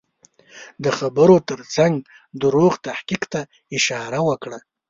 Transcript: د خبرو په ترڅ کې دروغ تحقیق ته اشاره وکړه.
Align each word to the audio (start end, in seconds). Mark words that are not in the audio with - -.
د 0.83 0.85
خبرو 0.97 1.35
په 1.39 1.43
ترڅ 1.49 1.73
کې 1.93 2.03
دروغ 2.41 2.73
تحقیق 2.87 3.23
ته 3.31 3.41
اشاره 3.77 4.19
وکړه. 4.29 4.59